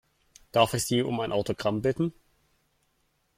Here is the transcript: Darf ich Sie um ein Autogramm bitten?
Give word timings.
Darf 0.51 0.73
ich 0.73 0.87
Sie 0.87 1.03
um 1.03 1.19
ein 1.19 1.31
Autogramm 1.31 1.83
bitten? 1.83 2.11